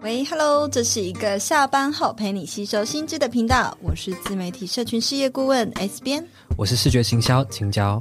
[0.00, 6.24] 喂，Hello，这是一个下班后陪你吸收新知的频道，我是自媒体社群事业顾问 S 边，
[6.56, 8.00] 我是视觉行销青椒，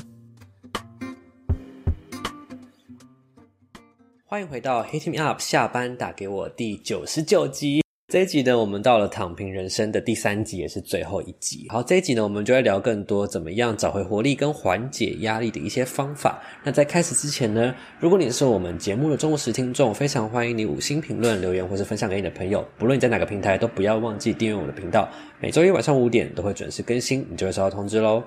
[4.28, 7.82] 欢迎回到 Hit Me Up 下班打给我第九十九集。
[8.10, 11.68] 这一集呢，我们到了躺平人生的第三集，也是最后一集。
[11.68, 16.42] 好，这一集呢，我们就会聊更多怎么样找回活力跟缓解压力的一些方法。
[16.64, 22.66] 那在开始之前呢，如果你是我们节目的忠实听众，非常欢迎你五星评论留言或是分享给你的朋友。
[22.78, 25.10] 不论你在哪个平台，都不要忘记订阅我的频道。
[25.42, 28.24] 每周一晚上五点都会准时更新，你就会收到通知喽。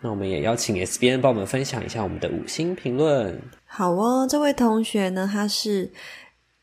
[0.00, 3.38] 那我们也邀请 SBN 帮我们分享一下我们的五星评论。
[3.66, 5.92] 好哦，这位同学呢，他是。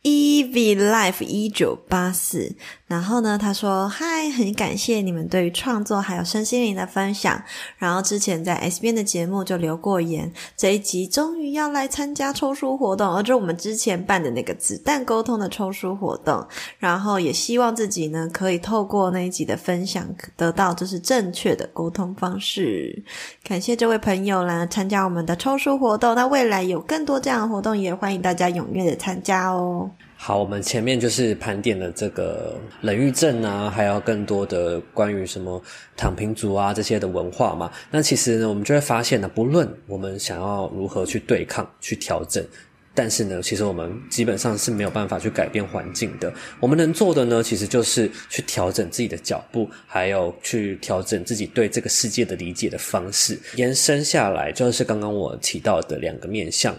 [0.05, 2.55] Ev Life 一九八四，
[2.85, 7.41] 然后呢，他说：“嗨，很感谢你们对于创作还有身心灵的分享。
[7.79, 16.45] 然后之前在 S 边的节目就留过言，这一集终于要来参加抽书活动，而就我们之前办的那个子弹沟通的抽书活动。
[16.77, 20.07] 然后也希望自己呢，可以透过那一集的分享，
[20.37, 23.03] 得到就是正确的沟通方式。
[23.43, 26.13] 感谢这位朋友来参加我们的抽书活动。
[26.13, 29.89] 那未来有更多这样的活动，也欢迎大家踊跃的参加哦。”
[30.27, 35.61] 好，我们前面就是盘点了这个冷郁症啊，还有更多的关于什么
[35.95, 37.71] 躺平族啊这些的文化嘛。
[37.91, 42.43] 那其实呢，我们就会发现呢，不论我们想要如何去对抗、去调整，
[42.95, 46.33] 但是呢，其实我们基本上是没有办法去改变环境的。
[46.59, 53.39] 我们能做的呢，其实就是去调整自己的脚步，还有去调整自己对这个世界的理解的方式。
[53.57, 56.75] 延伸下来，就是刚刚我提到的两个面向。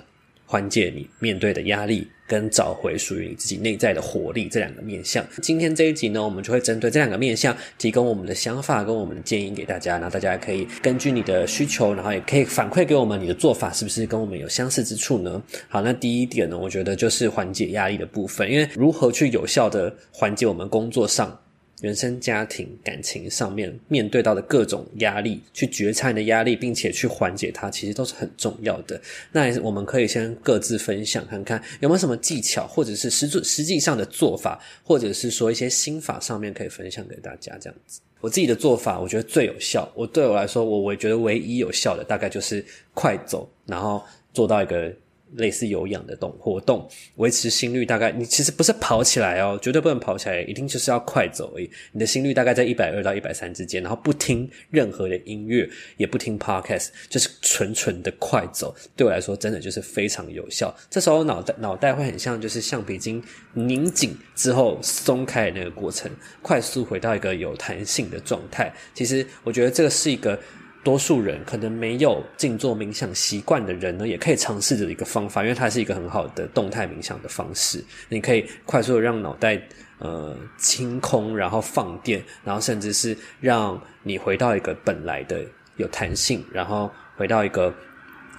[0.47, 5.27] 缓解你面对的压力，跟找回属于你自己内在的活力这两个面向。
[5.43, 9.99] 今天这一集呢，我们就会针对这两个面向，提供我们的想法跟我们的建议给大家。
[9.99, 15.43] 然后大家可以根据你的需求，然后也可以反馈给我们，你的做法是不是跟我们有相似之处呢？
[15.69, 21.37] 好，那第一点呢，我觉得就是缓解压力的部分，因为如何去有效的缓解我们工作上。
[21.83, 29.01] 原生家庭、感情上面面对到的各种压力，去觉察你的压力，并且去缓解它，其实都是很重要的。
[29.33, 37.57] 那我们可以先各自分享，看看有没有什么技巧，或者是实际实际上的做法，或者是说一些心法上面可以分享给大家。
[37.61, 39.91] 这样子，我自己的做法，我觉得最有效。
[39.95, 44.93] 我对我来说，我我觉得唯一有效的，大概就是快走，然后做到一个。
[45.35, 51.71] 类似有氧的动活动，维持心率大概，你其实不是跑起来哦，绝对不能跑起来，一定就是要快走而已。
[51.93, 58.75] 你的心率大概在一百二到一百三之间，然后不听任何的音乐，也不听 podcast，就是纯纯的快走。
[58.95, 60.75] 对我来说，真的就是非常有效。
[60.89, 63.23] 这时候脑袋脑袋会很像就是橡皮筋
[63.55, 66.11] 拧紧之后松开的那个过程，
[66.41, 68.73] 快速回到一个有弹性的状态。
[68.95, 70.39] 其实我觉得这个是一个。
[70.87, 77.85] 多数人可能没有静坐冥想习惯的人呢，也可以尝试的一个方法，因为它是一个很好的动态冥想的方式。
[78.09, 79.61] 你可以快速的让脑袋
[79.99, 85.45] 呃清空，然后放电，然后甚至是让你回到一个本来的
[85.77, 87.75] 有弹性，然后回到一个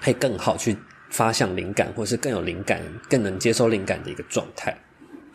[0.02, 0.74] 可以更好去
[1.10, 4.74] 发想灵感，或是更有灵感、更能接受灵感的一个状态。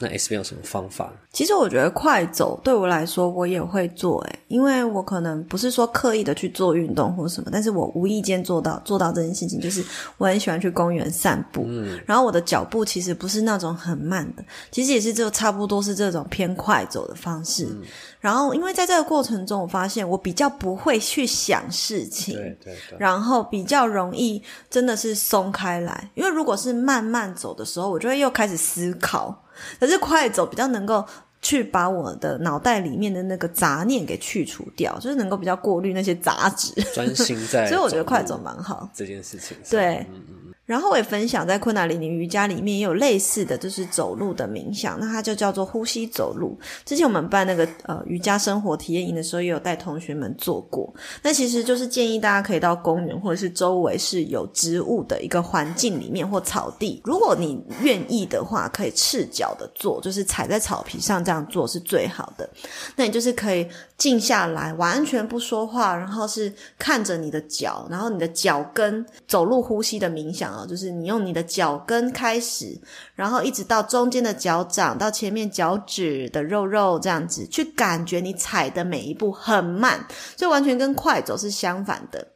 [0.03, 1.13] 那有什么方法？
[1.33, 9.85] 其实我觉得快走对我来说，我也会做诶，因为我可能不是说刻意的去做运动或什么，但是我无意间做到做到这件事情，就是
[10.19, 17.65] 我很喜欢去公园散步，嗯，然后我的脚步其实不是那种很慢的，其实也是就差不多是这种偏快走的方式。
[17.71, 17.83] 嗯，
[18.21, 29.39] 然后因为在这个过程中，我发现我比较不会去想事情，对对对，然后比较容易真的是松开来，因为如果是慢慢走的时候，我就会又开始思考。
[29.81, 31.05] 可是快走比较能够
[31.41, 37.67] 去把我的脑袋里面的那个杂念给去除掉，就是能够比较过滤那些杂质，专心在。
[37.71, 39.57] 所以我觉得快走蛮好这件事情。
[39.71, 39.97] 对。
[40.13, 40.35] 嗯嗯
[40.73, 46.59] 然后我也分享，在昆达里尼瑜伽里面也有类似的就是走路的冥想，那它就叫做呼吸走路。
[46.87, 50.91] 之前我们办那个呃瑜伽生活体验营的时候，也有带同学们做过。
[51.23, 57.03] 那其实就是建议大家可以到公园或者是周围是有植物的一个环境里面或草地。
[57.05, 62.49] 如果你愿意的话，可以赤脚的做，就是踩在草皮上这样做是最好的。
[62.97, 63.69] 那你就是可以
[63.99, 70.62] 静下来，完全不说话，然后是看着你的脚，然后你的脚跟走路呼吸的冥想。
[70.67, 72.81] 就是你用你的脚跟开始，
[73.15, 80.07] 然后一直到中间的脚掌，到前面脚趾的肉肉这样子，去感觉你踩的每一步很慢，
[80.37, 82.29] 所以完全跟快走是相反的。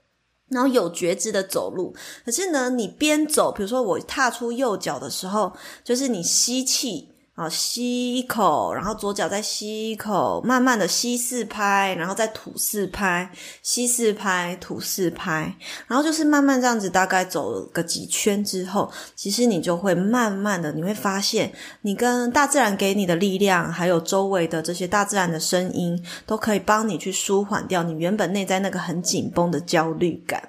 [0.49, 1.93] 然后有觉知的走路，
[2.25, 5.52] 可是呢，你边走，比如说我踏出右脚的时候，
[5.82, 7.08] 就是你吸气
[7.38, 13.31] 好，吸一口，然后左脚再吸一口，慢慢的吸四拍，然后再吐四拍，
[13.61, 15.55] 吸四拍，吐四拍，
[15.87, 21.53] 然后就是慢慢这样子，大概走个几圈之后，其实你就会慢慢的，你会发现，
[21.83, 30.43] 你跟大自然给你的力量，还有周围的这些大自然的声音，都可以帮你去舒缓掉你原本内在那个很紧绷的焦虑感。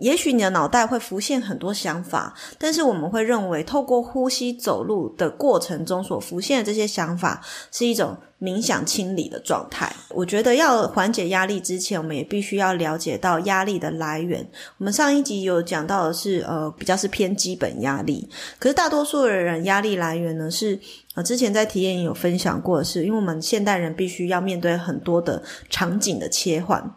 [0.00, 7.40] 也许你的脑袋会浮现很多想法，但是我们会认为，透过呼吸走路的过程中所浮现的这些想法，
[7.70, 9.94] 是一种冥想清理的状态。
[10.10, 14.46] 我觉得要缓解压力之前，我们也必须要了解到压力的来源。
[14.78, 18.28] 我们上一集有讲到的是，呃，比较是偏基本压力。
[18.58, 20.78] 可是大多数的人压力来源呢，是
[21.14, 26.94] 呃，之前在体验营有分享过的是，因为我们现代人必须要面对很多的场景的切换。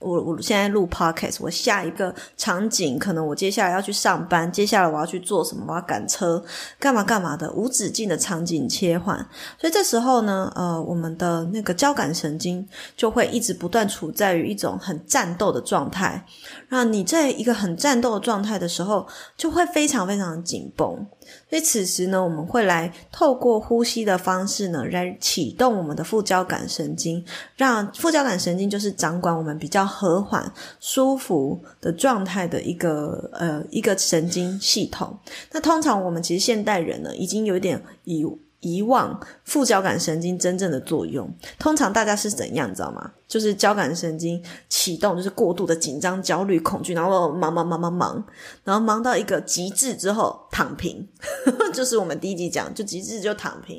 [0.00, 5.64] 我我现在录 podcast，我下一个场景可能我接下来要去上班，接下来我要去做什么？
[5.68, 6.42] 我要赶车，
[6.78, 9.18] 干嘛干嘛的，无止境的场景切换。
[9.58, 12.66] 所以这时候呢，呃，我们的那个交感神经
[12.96, 16.24] 就会一直不断处在于一种很战斗的状态。
[16.68, 19.06] 那你在一个很战斗的状态的时候，
[19.36, 21.06] 就会非常非常紧绷。
[21.50, 27.22] 所以此时呢，我们会来透过呼吸的方式呢，来启动我们的副交感神经，
[27.56, 35.18] 让副交感神经就是掌管我们比较和缓、舒服的状态的一个呃一个神经系统。
[35.50, 38.24] 那通常我们其实现代人呢，已经有点以
[38.60, 43.12] 遗忘副交感神经真正的作用，通常大家是怎样，知道吗？
[43.28, 48.24] 就是交感神经启动，就是过度的紧张、焦虑、恐惧，然后忙忙忙忙忙，
[48.64, 51.06] 然后忙到一个极致之后躺平，
[51.72, 53.76] 就是我们第一集讲，就极致就躺平。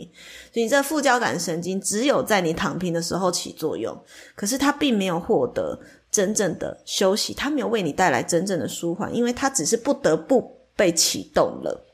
[0.53, 3.93] 所以你这副交感神经只有在你躺平的时候起作用，
[4.33, 5.77] 可是它并没有获得
[6.11, 11.85] 真正的休息，它没有为你带来真正的舒缓，因为它只是不得不被启动了。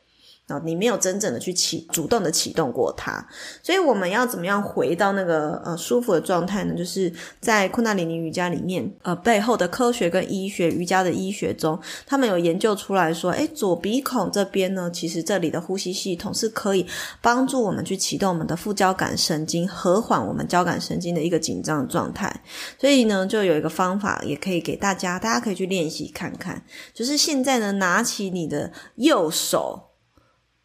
[0.47, 3.25] 啊，你没有真正的去启主动的启动过它，
[3.63, 6.75] 所以我们要怎么样回到那个呃舒服的状态呢？
[6.75, 7.11] 就是
[7.41, 16.85] 在昆达里尼瑜伽里面，呃背后的科学跟医学瑜伽的医学中，他们有研究出来说，诶，左鼻孔这边呢，其实这里的呼吸系统是可以
[17.23, 22.31] 帮助我们去启动我们的副交感神经，和缓我们交感神经的一个紧张的状态。
[22.79, 26.63] 所以呢，就有一个方法也可以给大家，大家可以去练习看看，
[26.93, 29.94] 就是现在呢，拿起你的右手。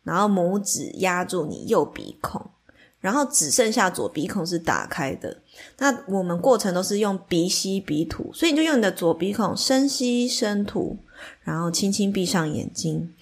[0.03, 2.41] 然后拇指压住你右鼻孔，
[3.01, 5.37] 然后只剩下左鼻孔是打开的。
[5.79, 10.99] 那我们过程都是用鼻吸鼻吐，所以你就用你的左鼻孔深吸深吐，
[11.43, 13.15] 然后轻轻闭上眼睛，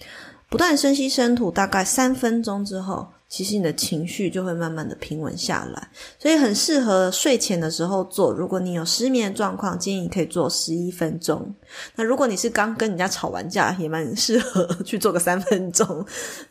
[0.49, 3.07] 不断深吸深吐，大概三分钟之后。
[3.29, 8.33] 其实你的情绪就会慢慢的平稳下来，所以很适合睡前的时候做。
[8.33, 11.53] 如果你有失眠的状况，建议你可以做十一分钟。
[11.95, 16.03] 那如果你是刚跟人家吵完架，也蛮适合 去做个三分钟。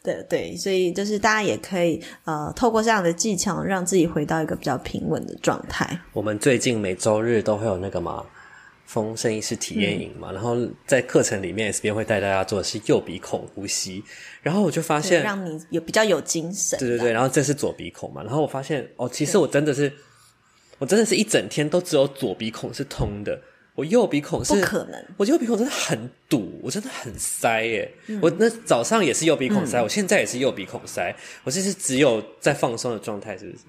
[0.04, 6.00] 对对，所以就是大家也可以呃透过这样的技巧，让自己回到一个比较平稳的状态。
[6.12, 8.24] 我们最近每周日都会有那个嘛。
[8.88, 10.56] 丰盛意识体验营嘛，嗯、然后
[10.86, 14.02] 在课程里面，S 边会带大家做的是右鼻孔呼吸，
[14.40, 16.78] 然后我就发现让你有比较有精神。
[16.78, 19.92] 对对对，然后这是左鼻孔嘛，然后我发现哦，其实我真的是，
[20.78, 23.38] 我真的是一整天都只有左鼻孔是通的，
[23.74, 27.92] 我右鼻孔是不可能，我右鼻孔真的很堵，我真的很塞耶。
[28.06, 31.14] 嗯、我那早上也是右鼻孔塞，嗯、我现在也是右鼻孔塞，
[31.44, 33.64] 我这是只有在放松的状态，是不是？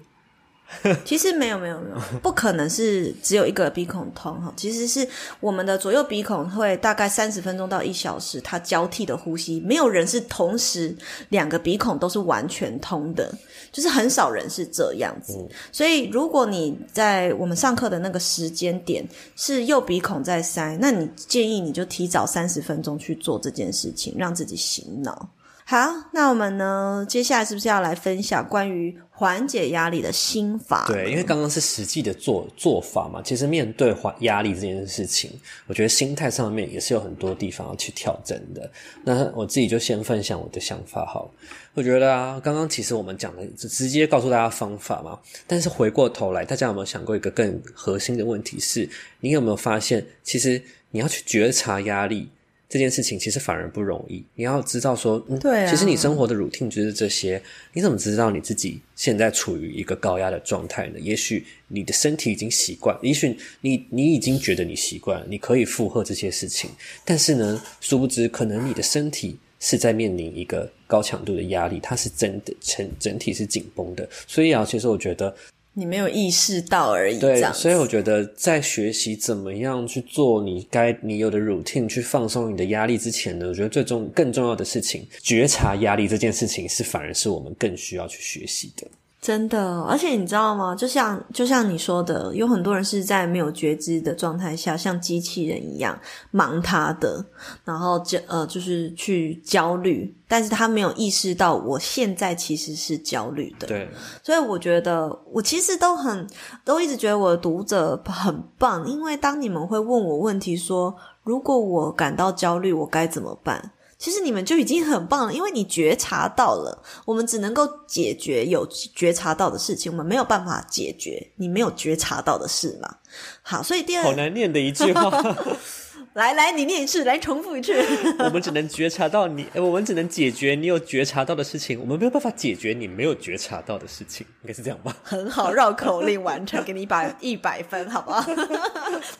[1.04, 4.52] 其实没有没有没有，不可能是只有一个鼻孔通哈。
[4.56, 5.06] 其实是
[5.40, 9.60] 我们的左右鼻孔会大概三十分钟到一小时，它交替的呼吸。
[9.60, 10.96] 没有人是同时
[11.30, 13.32] 两个鼻孔都是完全通的，
[13.72, 15.36] 就是很少人是这样子。
[15.72, 25.28] 所以如果你在我们上课的那个时间点是右鼻孔在塞，那你建议你就提早三十分钟去做这件事情，让自己醒脑。
[25.64, 25.78] 好，
[26.12, 27.06] 那我们呢？
[27.08, 30.86] 接下来是不是要来分享关于缓解压力的心法？
[30.86, 33.20] 对，因为刚刚是实际的做做法嘛。
[33.22, 35.30] 其实面对缓压力这件事情，
[35.66, 38.70] 我觉得心态上面也是有很多地方要去调整的。
[39.04, 41.30] 那我自己就先分享我的想法好。
[41.74, 45.18] 我觉得啊，刚刚其实我们讲的就直接告诉大家方法嘛。
[45.46, 48.88] 但是回过头来，大家有没有想过一个更核心的问题是：
[49.20, 50.62] 你有没有发现，其实
[50.92, 52.30] 你要去觉察压力？
[52.70, 54.24] 这件事情其实反而不容易。
[54.36, 57.42] 你要知道说，嗯，对啊，其实你生活的 routine 就是这些。
[57.72, 61.00] 你怎么知道你自己现在处于一个高压的状态呢？
[61.00, 66.70] 也许你的身体已经习惯，也许你你已经觉得你习惯了，你可以负荷这些事情。
[67.04, 74.08] 但是呢，殊不知可能你的身体是在面临一个高强度的压力，它是真的整整体是紧绷的。
[74.28, 75.34] 所以啊，其实我觉得。
[75.74, 77.18] 你没有意识到而已。
[77.18, 88.86] 对，所以我觉得在学习怎么样去做你该你有的 routine 去放松你的压力之前呢，我觉得最重更重要的事情，觉察压力这件事情是反而是我们更需要去学习的。
[89.20, 90.74] 真的，而且你知道吗？
[90.74, 95.98] 就像就像你说的，有很多人是在没有觉知的状态下，像机器人一样
[96.30, 97.22] 忙他的，
[97.62, 103.66] 然后就呃就是去焦虑，但是他没有意识到我现在其实是焦虑的。
[103.66, 103.90] 对，
[104.22, 106.26] 所以我觉得我其实都很
[106.64, 113.72] 都一直觉得我的读者很棒，因为当你们会问我问题说，如果我感到焦虑，我该怎么办？
[114.00, 116.82] 其实你们就已经很棒了，因为你觉察到了。
[117.04, 122.96] 我们只能够解决有觉察到的事情，我们没有办法解决你没有觉察到的事嘛。
[123.42, 125.10] 好，所以第二，好难念的一句话。
[126.14, 127.72] 来来，你念一次，来重复一次。
[128.18, 134.96] 我们只能觉察到你，我们只能解决你有觉察到的事情，我们没有办法解决你没有觉察到的事情，应该是这样吧？
[135.04, 138.28] 很好，绕口令完成，给你一百 一百分，好不好？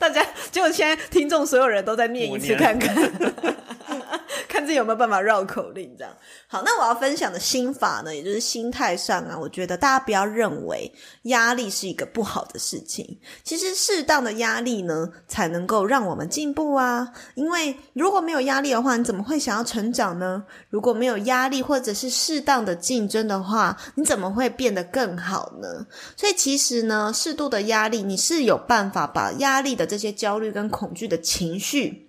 [0.01, 3.13] 大家，就现在听众所有人都在念一次看看。
[4.49, 6.13] 看自己有没有办法绕口令这样。
[6.49, 10.93] 好，那我要分享的心法呢，也就是心态上啊，我觉得大家不要认为
[11.25, 13.19] 压力是一个不好的事情。
[13.45, 16.80] 其实适当的压力呢，才能够让我们进步啊。
[16.81, 20.45] 啊因为如果没有压力的话，你怎么会想要成长呢？
[20.71, 25.87] 如果没有压力或者是适当的竞争的话，你怎么会变得更好呢？
[26.17, 32.09] 所以其实呢，适度的压力，你是有办法把压力的这些焦虑跟恐惧的情绪。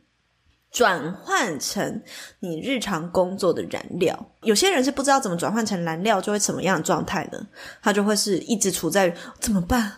[0.72, 2.02] 转换成
[2.40, 7.46] 你日常工作的燃料，有些人是不知道怎么转换成燃料，就会什么样的状态呢？
[7.84, 9.92] 他就会是一直处在怎么办？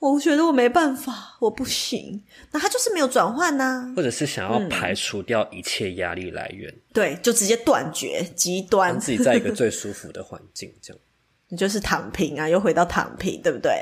[0.00, 2.24] 我觉得我没办法，我不行。
[2.50, 11.00] 那他就是没有转换呢，或者是想要排除掉一切压力来源，嗯、对，就直接断绝，极端，让自己在一个最舒服的环境，这样。
[11.52, 13.72] 你就是躺平啊，又回到躺平，对不对？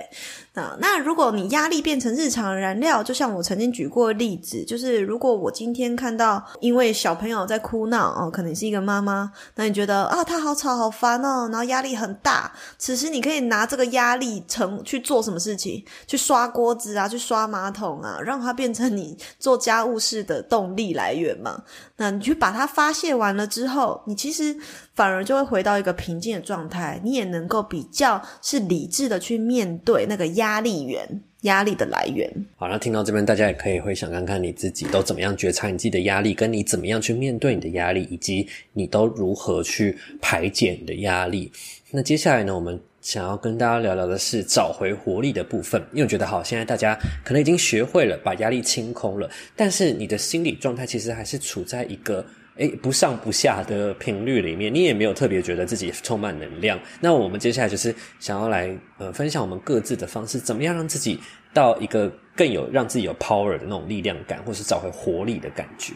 [0.59, 15.85] 啊，那如果你压力变成日常燃料，就像我曾经举过例子，就是如果我今天看到因为小朋友在哭闹哦，可能是一个妈妈，那你觉得啊，他好吵好烦哦，然后压力很大，此时你可以拿这个压力成去做什么事情？
[16.07, 21.62] 去刷锅子啊，去刷马桶啊，让它变成你做家务事的动力来源嘛。
[21.97, 24.57] 那你去把它发泄完了之后，你其实
[24.95, 31.07] 反而就会回到一个平静的状态，你也能够比较是理智的去面对那个压压力源、
[31.43, 32.26] 压力的来源。
[32.57, 41.52] 好，那听到这边，大家也可以回想看看你自己都怎么样觉察你自己的压力，跟你怎么样去面对你的压力，以及你都如何去排解你的压力。
[41.90, 52.25] 那接下来呢，我们想要跟大家聊聊的是找回活力的部分，因为我觉得好，现在大家可能已经学会了把压力清空了，但是你的心理状态其实还是处在一个
[52.59, 56.79] 诶不上不下的频率里面，你也没有特别觉得自己充满能量。
[57.00, 61.19] 那我们接下来就是想要来呃分享我们各自的方式，怎么样让自己
[61.55, 65.95] 到一个更有让自己有 power 的那种力量感，或是找回活力的感觉。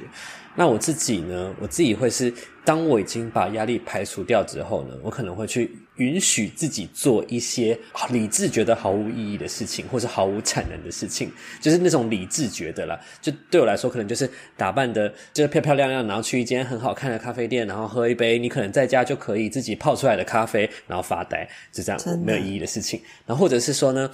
[0.54, 2.32] 那我自己呢，我自己会是
[2.64, 5.70] 当我已经把压力排除掉之后呢，我可能会去。
[6.02, 7.78] 允许自己做一些
[8.10, 11.30] 理智觉得毫无意义的事情，或是毫无产能的事情，
[11.60, 12.98] 就是那种理智觉得啦。
[13.20, 23.00] 就对我来说，可能就是打扮的，就是漂漂亮亮，然后去一间很好看的咖啡店，然后喝一杯你可能在家就可以自己泡出来的咖啡，然后发呆，就这样没有意义的事情。
[23.26, 24.10] 然后或者是说呢，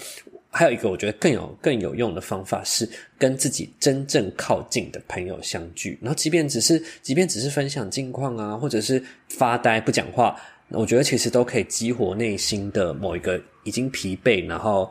[0.51, 10.37] 还有一个我觉得更有更有用的方法是跟自己真正靠近的朋友相聚，然后即便只是即便只是分享近况啊，或者是发呆不讲话。
[10.71, 14.91] 我觉得其实都可以激活内心的某一个已经疲惫，然后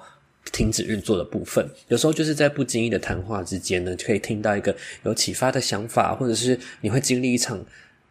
[0.51, 1.69] 停止运作的部分。
[1.87, 7.63] 有时候就是在不经意的谈话之间呢，就可以听到一个有启发的想法，或者是你会经历一场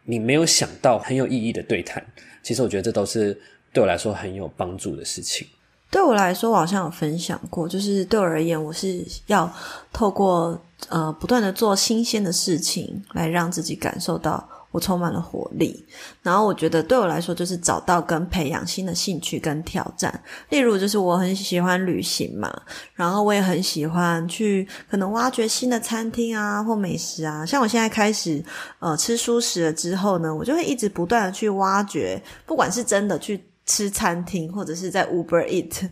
[0.05, 2.01] 你没有想到很有意义的对谈。
[2.41, 3.37] 其实我觉得这都是
[3.73, 5.45] 对我来说很有帮助的事情。
[5.91, 9.53] 对我来说，我好像有分享过，就是对我而言，我是要
[9.91, 10.57] 透过
[10.89, 14.47] 呃不断的做新鲜的事情，来让自己感受到。
[14.77, 15.83] 我充满了活力，
[16.21, 20.23] 然后我觉得对我来说就是找到跟培养新的兴趣跟挑战。
[20.49, 22.55] 例如，就是我很喜欢旅行嘛，
[22.93, 27.43] 然后我也很喜欢去可能挖掘新的餐厅啊或美食啊。
[27.43, 28.43] 像我现在开始
[28.77, 33.43] 呃吃素食了之后呢，我就会一直不断的去挖掘，不管是真的去。
[33.67, 35.89] 吃餐厅或者是在 Uber Eat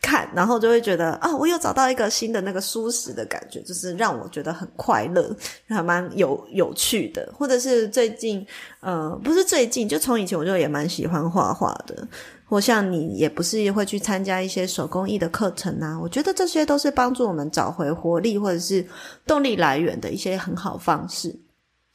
[0.00, 5.36] 看，然后就会觉得啊，我又找到一个新的那个舒适的感觉，就是让我觉得很快乐，
[5.68, 7.28] 还蛮有有趣的。
[7.36, 8.46] 或者是最近，
[8.78, 12.06] 呃，不是最近，就从以前我就也蛮喜欢画画的。
[12.46, 18.86] 或像你也不是会去参加一些手工艺的课程啊，我觉得这些都是帮助我们找回活力或者是
[19.26, 21.34] 动力来源的一些很好方式。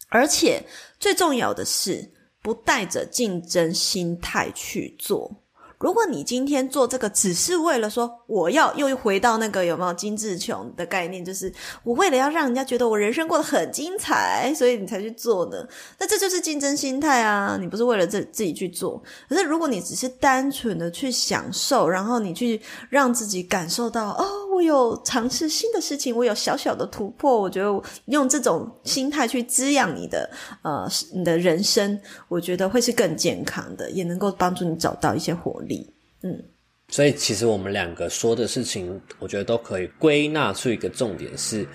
[0.10, 0.62] 而且
[1.00, 2.12] 最重要的是。
[2.46, 5.32] 不带着竞争心态去做。
[5.80, 11.52] 如果你今天做这个只是为了说我要又回到那个有没有精致穷的概念，就是
[11.84, 15.68] 我为了要让人家觉得我人生过得很精彩，所以你才去做呢，
[16.00, 17.58] 那这就是竞争心态啊！
[17.60, 30.30] 你不是为了自自己去做，可是如果你只是单纯的去享受，然后你去让自己感受到哦，我有尝试新的事情，我有小小的突破，我觉得用这种心态去滋养你的
[30.62, 35.94] 呃你的人生，我觉得会是更健康的，也能够帮助你找到一些活力。
[36.22, 36.42] 嗯，
[36.88, 41.68] 所以其实我们两个说的事情，我觉得都可以归纳出一个重点是，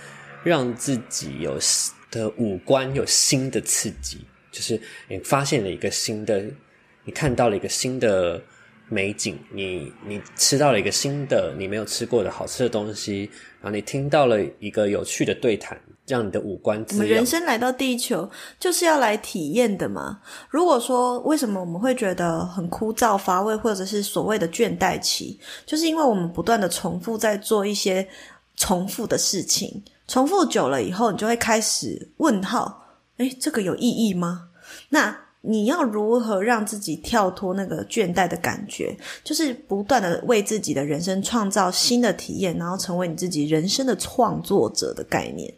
[0.42, 1.58] 让自己有
[2.10, 6.42] 的五官有新的刺激，就是你发现了一个新的，
[7.04, 8.40] 你看到了一个新的。
[8.90, 13.30] 美景，你你吃到了一个新的你没有吃过的好吃的东西，
[13.60, 16.96] 然后你听到了一个有趣的对谈，让你的五官滋。
[16.96, 18.28] 我们人生来到地球
[18.58, 20.20] 就是要来体验的嘛。
[20.50, 28.06] 如果说为什么我们会觉得很枯燥乏味，或者是所谓的倦怠期，就是因为我们不断的重复在做一些
[28.56, 32.84] 重复的事情，重复久了以后，你就会开始问号：
[33.18, 34.48] 诶，这个有意义吗？
[34.88, 35.29] 那。
[35.42, 38.94] 你要如何让自己跳脱那个倦怠的感觉？
[39.24, 45.52] 就是不断的为自己的人生创造新的体验，然后成为你自己人生的创作者的概念。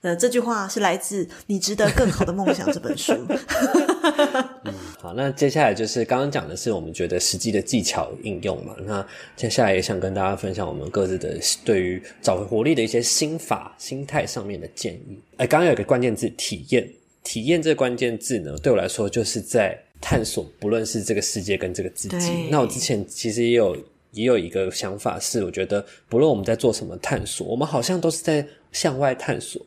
[0.00, 3.12] 呃，这句话是来自《你值得更好的梦想》这本书。
[4.62, 8.76] 嗯，好，那接下来就是刚刚讲的是我们觉得实际的技巧应用嘛。
[8.86, 15.18] 那接下来也想跟大家分享我们各自的对于找回活力的一些心法、心态上面的建议。
[15.38, 16.88] 哎，刚刚有一个关键字：体验。
[17.22, 22.48] 体验这关键字呢，对我来说就是在探索，不论是这个世界跟这个自己。
[22.50, 23.76] 那我之前其实也有
[24.12, 29.60] 也有一个想法是，我觉得不论我们在做什么探索，我们好像都是在向外探索，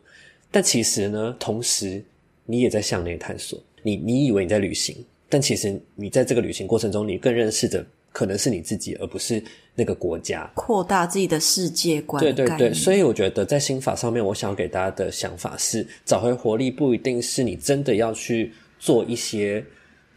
[0.49, 2.03] 但其实呢，同时
[2.45, 3.61] 你也在向内探索。
[3.83, 4.95] 你你以为你在旅行，
[5.27, 9.43] 但其实你在这个旅行过程中，你更认识的可能是你自己，而不是。
[9.73, 19.63] 那个国家扩大自己的世界观，对对对，所以我觉得在心法上面，我想要给大家的想法是：找回活力不一定是你真的要去做一些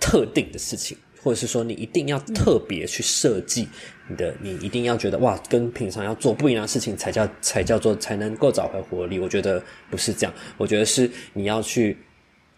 [0.01, 3.69] 特定的事情，或者是说你一定要特别去设计
[4.09, 9.21] 你的，你一定要觉得哇，跟平常要做不一样的事情才叫才叫做才能够找回活力。
[9.21, 11.97] 我觉得不是这样，我觉得是你要去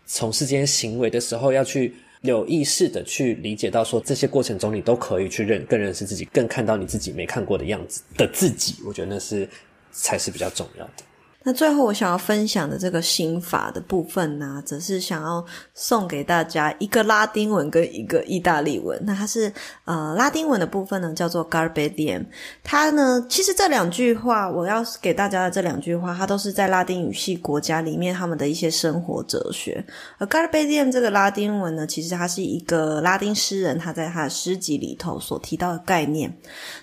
[0.07, 1.95] 从事这些行为的时候要去。
[2.23, 9.49] 有意识的去理解到，说这些过程中你都可以去认更认识自己，更看到你自己没看过的样子的自己，我觉得那是
[9.93, 11.05] 才是比较重要的。
[11.47, 19.01] 那最后我想要分享的这个心法的部分呢，则是想要送给大家一个拉丁文跟一个意大利文。
[19.05, 19.53] 那它是
[19.85, 22.27] 呃拉丁文的部分呢，叫做 Garbe diem。
[22.65, 29.85] 它呢，其实这两句话我要给大家的这两句话，它都是在拉丁语系国家里面他们的一些生活哲学。
[30.19, 36.37] 而 Garbe diem 这个拉丁文呢，其实它是一个拉丁诗人他在他的诗集里头所提到的概念。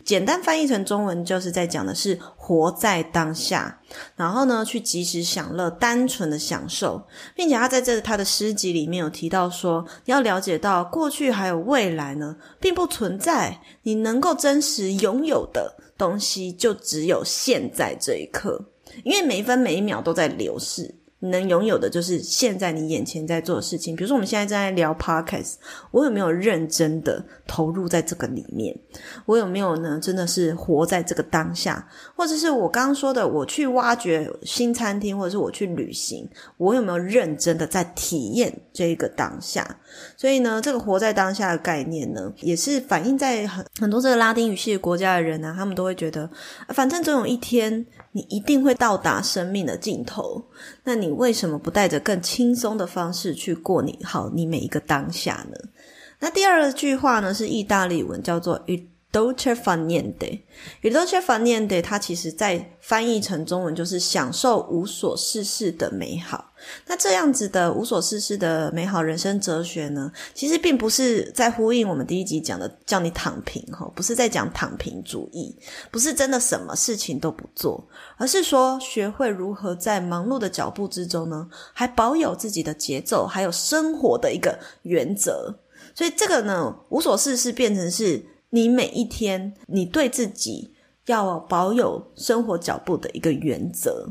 [0.05, 3.79] 简单翻译成中文，就是在讲的是活在当下。
[4.17, 7.01] 然后呢，去及时享乐，单纯的享受，
[7.33, 18.61] 并且他在这他的诗集里面有提到说，要了解到过去还有未来呢，并不存在，你能够真实拥有的东西就只有现在这一刻，
[19.05, 20.93] 因为每一分每一秒都在流逝。
[21.29, 23.95] 能拥有的就是现在你眼前在做的事情。
[23.95, 25.53] 比如说，我们现在正在聊 Podcast，
[25.91, 28.77] 我有没有认真的投入在这个里面？
[29.25, 29.99] 我有没有呢？
[30.01, 31.87] 真的是活在这个当下？
[32.15, 39.77] 或者是我刚刚说的，我去挖掘新餐厅，或者是我去旅行，我有没有认真的在体验这个当下？
[40.17, 46.29] 所以呢，这个活在当下的概念呢，也是反映在很很多这个拉丁语系国家的人呢、啊，他们都会觉得，
[46.69, 47.85] 反正总有一天。
[48.15, 50.39] 你一定会到达生命的尽头，
[50.83, 55.57] 那你为什么不带着更轻松的方式去过你好你每一个当下呢？
[56.19, 58.61] 那第二句话呢，是意大利文，叫做
[59.13, 66.51] dolce far niente，dolce far niente，它其实在翻译成中文就是享受无所事事的美好。
[66.87, 75.55] 那这样子的无所事事的美好人生哲学呢，其实并不是在呼应我们第一集讲的叫你躺平哈，不是在讲躺平主义，
[75.91, 85.59] 不是真的什么事情都不做，而是说学会如何在忙碌的脚步之中呢，还保有自己的节奏，还有生活的一个原则。
[85.93, 88.25] 所以这个呢，无所事事变成是。
[88.55, 90.71] 你每一天，你对自己
[91.07, 94.07] 要保有生活脚步的一个原则。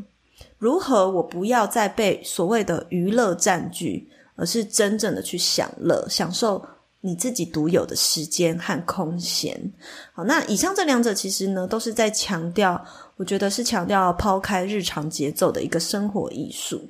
[0.59, 6.61] 如何我不要再被所谓的娱乐占据，而是真正的去享乐，享受
[7.03, 9.73] 你自己独有的时间和空闲。
[10.13, 12.85] 好，那以上这两者其实呢，都是在强调，
[13.17, 16.83] 我觉得是强调抛开日常节奏的一个生活艺术。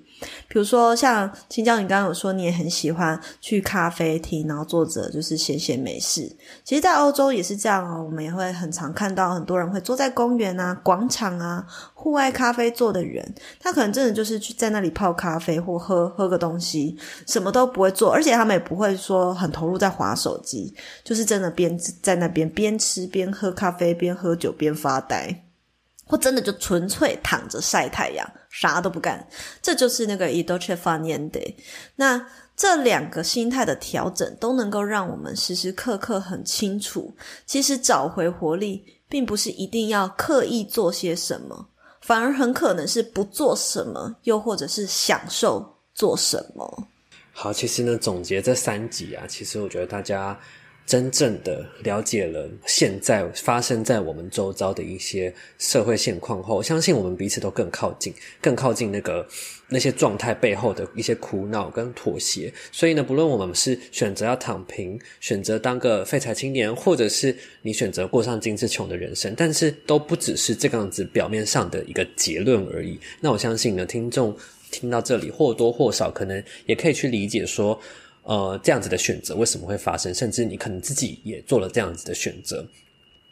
[0.48, 6.22] 比如说像青椒，你刚刚有说你也很喜欢去咖啡厅，然后坐着就是闲闲没事。
[6.64, 25.44] 其实，在欧洲也是这样哦，我们也会很常看到很多人会坐在公园啊、广场啊、户外咖啡座的人，他可能真的就是去在那里泡咖啡或喝喝个东西，什么都不会做，而且他们也不会说很投入在滑手机，就是真的边在那边边吃边喝咖啡，边喝酒边发呆。
[26.04, 29.26] 或真的就纯粹躺着晒太阳，啥都不干，
[29.62, 31.54] 这就是那个 il dolce f a niente。
[31.96, 37.14] 那这两个心态的调整，都能够让我们时时刻刻很清楚，
[37.46, 41.68] 其实找回活力，并不是一定要刻意做些什么，
[42.02, 46.88] 反而很可能是不做什么，又或者是享受做什么。
[47.32, 50.38] 好，其实呢，总结这三集啊，其实我觉得大家。
[50.92, 59.26] 真正的了解了现在发生在我们周遭的一些社会现况后，相信我们彼此都更靠近，更靠近那个
[59.70, 62.52] 那些状态背后的一些苦恼跟妥协。
[62.70, 73.00] 所以呢，不论我们是选择要躺平，选择当个废柴青年，或者是你选择过上精致穷的人生，但是都不只是这个样子表面上的一个结论而已。
[73.18, 74.36] 那我相信呢，听众
[74.70, 77.80] 听到这里或多或少可能也可以去理解说。
[78.24, 80.14] 呃，这样子的选择为什么会发生？
[80.14, 82.66] 甚至你可能自己也做了这样子的选择。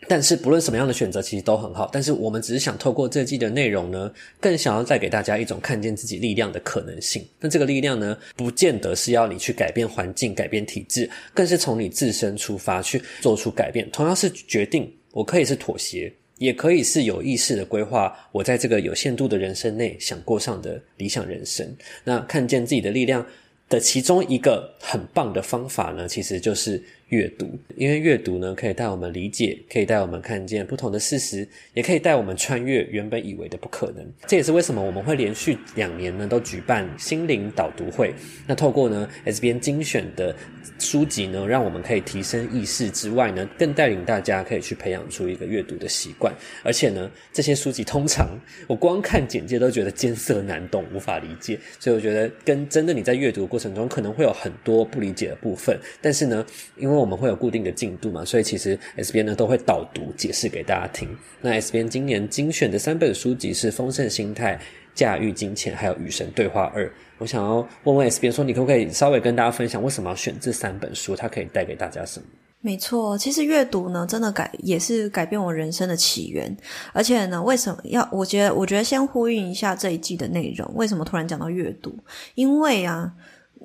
[0.09, 1.89] 但是不论什么样的选择，其实都很好。
[1.93, 7.23] 但是我们只是想透过这季的内容呢，更想要带给大家一种看见自己力量的可能性。
[7.39, 13.89] 那这个力量呢，不见得是要你去改变环境、改变体制，更是从你自身出发去做出改变。
[13.91, 18.17] 同样是决定，我可以是妥协，也可以是有意识的规划。
[18.33, 21.77] 我在这个有限度的人生内，想过上的理想人生。
[22.05, 23.25] 那看见自己的力量
[23.71, 27.47] 的其中一个很棒的方法呢，其实就是阅读。
[27.77, 34.05] 因为阅读呢，可以带我们理解，可以带我们看见不同的事实，也可以带我们穿越原本以为的不可能。
[34.27, 38.13] 这也是为什么我们会连续两年呢都举办心灵导读会。
[38.47, 40.35] 那透过呢 SBN 精选的
[40.79, 46.35] 书籍呢，让我们可以提升意识之外呢，更带领大家可以去培养出一个阅读的习惯。
[46.63, 51.59] 而且呢，这些书籍通常我光看简介都觉得艰涩难懂，无法理解。
[51.79, 55.79] 所以我觉得跟真的你在阅读的过程中可能会有很多不理解的部分。
[56.01, 56.45] 但是呢，
[56.77, 61.09] 因为我们会有固定的进度嘛，所以其实 SBN 呢都会导读解释给大家听。
[61.41, 64.57] 那 SBN 今年精选的三本书籍是《丰盛心态》、
[64.95, 66.93] 驾驭金钱，还有与神对话二。
[67.19, 71.17] 我想要问问 S 编说，你可不可以稍微跟大家分享，为什么要选这三本书？
[71.17, 72.27] 它可以带给大家什么？
[72.63, 76.55] 没错，其实阅读呢，真的改也是改变我人生的起源。
[76.93, 78.07] 而且呢，为什么要？
[78.13, 80.71] 我觉得，我觉得先呼应一下这一季的内容。
[80.75, 81.99] 为什么突然讲到阅读？
[82.35, 83.11] 因为啊，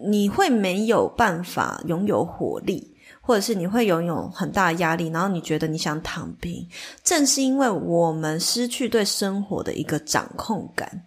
[0.07, 6.67] 你会没有办法拥有活力，或者是你会拥有很大的压力，然后你觉得你想躺平，
[7.03, 11.03] 正是因为我们失去对生活的一个掌控感。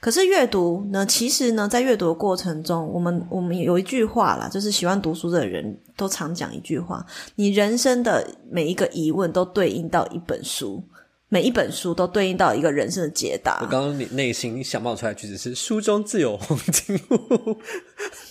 [0.00, 1.06] 可是阅读呢？
[1.06, 7.04] 其实呢，在阅读的过程中，我们我们有一句话啦，就是喜欢读书的人都常讲一句话：
[7.36, 10.84] 你人生的每一个疑问都对应到一本书，
[11.32, 13.60] 每一本书都对应到一个人生的解答。
[13.62, 17.56] 我刚刚你内心想冒出来句子是“书中自有黄金屋”，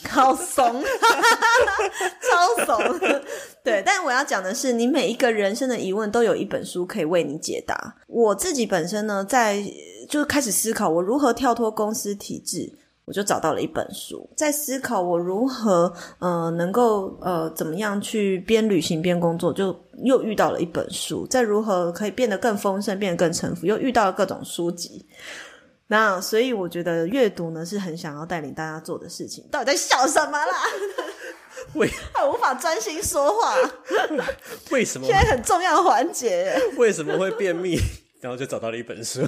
[0.07, 0.83] 好怂，
[2.29, 2.99] 超怂。
[3.63, 7.95] 对，但我要讲的是，你每一个人生的疑问都有一本书可以为你解答。
[8.05, 9.63] 我自己本身呢，在
[10.07, 12.71] 就开始思考我如何跳脱公司体制，
[13.12, 25.06] 我就找到了一本书，在思考我如何呃能够呃怎么样去边旅行边工作，就又遇到了一本书，在如何可以变得更丰盛，变得更臣服，又遇到了各种书籍。
[25.88, 29.45] 那所以我觉得阅读呢是很想要带领大家做的事情。
[29.52, 30.54] 到底在笑什么啦？
[31.76, 33.54] 为他 无法专心说话，
[34.71, 35.06] 为什么？
[35.06, 37.78] 现在很重要环节，为什么会便秘？
[38.21, 39.28] 然后就找到了一本书，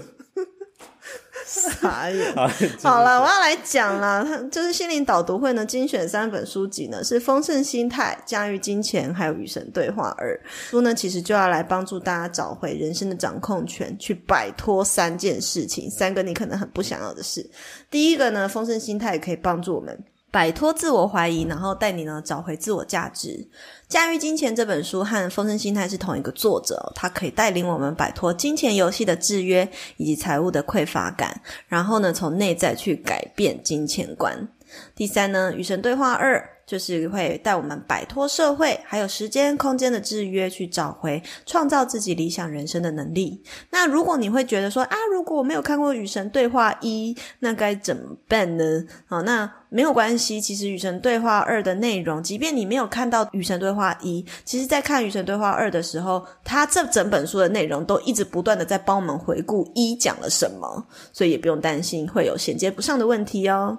[1.54, 2.34] 傻眼。
[2.82, 10.34] 好了，我要来讲了， 就是心灵导读会呢，精选三本书籍呢，是《丰盛心态》、《驾驭金钱》还有《与神对话二》
[10.70, 17.48] 书呢，其实就要来帮助大家找回人生的掌控权，去摆脱三件事情，三个你可能很不想要的事。
[17.92, 19.98] 第一个呢，丰盛心态可以帮助我们。
[20.34, 23.48] 摆脱自我怀疑，然后带你呢找回自我价值。
[23.88, 34.48] 驾驭金钱这本书和丰盛心态是同一个作者，他可以带领我们摆脱金钱游戏的制约以及财务的匮乏感，然后呢从内在去改变金钱观。
[34.96, 36.50] 第三呢，与神对话二。
[36.66, 43.44] 就是会带我们摆脱社会还有时间空间的制约，去找回创造自己理想人生的能力。
[43.72, 48.64] 那如果你会觉得说啊，如果我没有看过《与神对话一》，那该怎么办呢？
[49.06, 50.40] 好，那没有关系。
[50.40, 60.82] 其实《与神对话二》的内容，即便你没有看到《与神对话一》，其实在看《与神对话二》的时候，它这整本书的内容都一直不断的在帮我们回顾一讲了什么，
[61.12, 63.78] 所以也不用担心会有衔接不上的问题哦。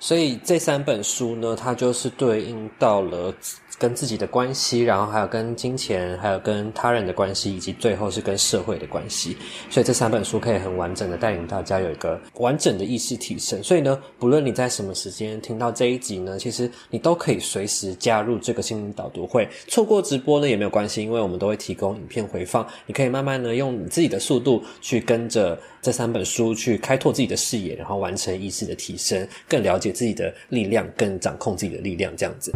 [0.00, 2.24] 所以这三本书呢，它就是对。
[2.24, 3.30] 对应到了
[3.78, 9.36] 跟自己的关系，然后还有跟金钱，还有跟他人的关系，以及最后是跟社会的关系。
[9.68, 13.62] 所以这三本书可以很完整的带领大家有一个完整的意识提升。
[13.62, 19.48] 所以呢，不论你在什么时间听到这一集呢，其实你都可以随时加入这个心灵导读会。
[19.66, 32.52] 错过直播呢也没有关系，因为我们都会提供影片回放，你可以慢慢呢用你自己的速度去跟着这三本书去开拓自己的视野，然后完成意识的提升，更了解自己的力量，更掌控自己的力量，这样子。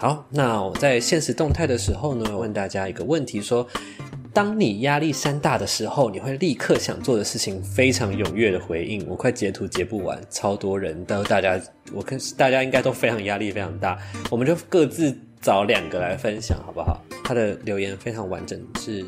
[0.00, 3.66] 好，那我在现实动态的时候呢，问大家一个问题：说，
[4.32, 9.06] 当你压力山大的时候，你会立刻想做的事情，非常踊跃的回应。
[9.06, 11.60] 我快截图截不完，超多人，都大家，
[11.92, 13.98] 我看大家应该都非常压力非常大。
[14.30, 16.98] 我们就各自找两个来分享，好不好？
[17.22, 19.04] 他的留言非常完整，是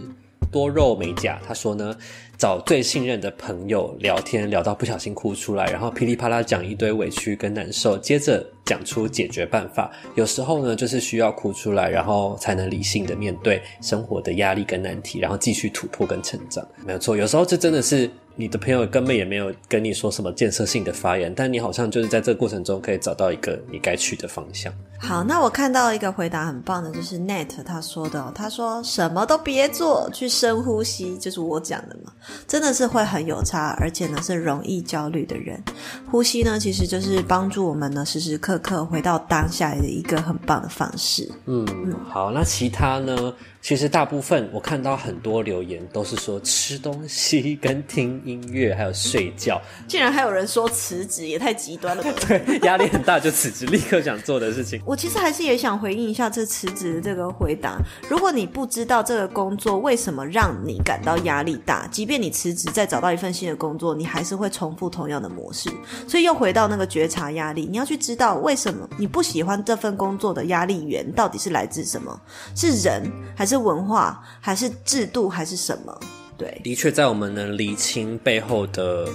[0.53, 1.97] 多肉美甲，他说呢。
[2.39, 9.93] 找最信任的朋友聊天，聊到不小心哭出来，然后噼里啪啦讲一堆委屈跟难受，接着讲出解决办法。
[10.17, 16.67] 有时候呢，就是需要哭出来，然后才能理性的面对生活的压力跟难题，然后继续突破跟成长。
[16.85, 18.11] 没有错，有时候这真的是。
[18.35, 24.73] 你的朋友根本也没有跟你说什么建设性的发言，但你好像就是在这个过程中可以找到一个你该去的方向。
[24.99, 32.13] 好，那我看到一个回答很棒的，就是 Net 他说的，他说什么都别做，去深呼吸，就是我讲的嘛，
[32.47, 35.63] 真的是会很有差，而且呢是容易焦虑的人，
[36.11, 41.29] 呼吸呢其实就是帮助我们呢时时刻刻回到当下的一个很棒的方式。
[41.47, 43.35] 嗯，嗯好，那其他呢？
[43.63, 52.03] 其实大部分我看到很多留言都是说吃东西跟听音乐还有睡觉，竟然还有人说辞职，也太极端了。
[52.27, 54.83] 对，压力很大就辞职，立刻想做的事情。
[54.85, 57.79] 我其实还是也想回应一下这辞职的这个回答。
[58.11, 65.71] 如果你不知道这个工作为什么让你感到压力大，即便你辞职再找到一份新的工作，你还是会重复同样的模式。
[66.09, 72.21] 所以又回到那个觉察压力，你要去知道为什么你不喜欢这份工作的压力源到底是来自什么？
[72.57, 73.52] 是人还是？
[73.53, 76.01] 是文化还是制度还是什么？
[76.39, 79.07] 对，的确，在我们能厘清背后的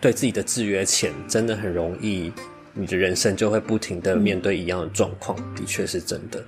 [0.00, 2.32] 对自己的制约前，真的很容易，
[2.74, 5.38] 你的人生就会不停的面对一样的状况。
[5.38, 6.42] 嗯、的确是真的。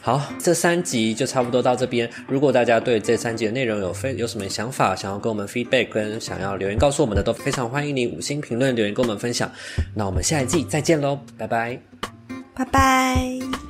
[0.00, 2.08] 好，这三集就差不多到这边。
[2.26, 9.50] 如果大家对这三集的内容有非有什么想法，想要跟我们 feedback，跟想要留言告诉我们的，都非常欢迎你五星评论留言跟我们分享。
[9.94, 11.78] 那我们下一季再见喽，拜拜，
[12.54, 13.67] 拜拜。